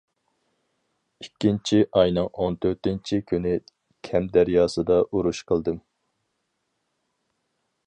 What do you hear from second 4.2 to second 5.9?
دەرياسىدا ئۇرۇش قىلدىم.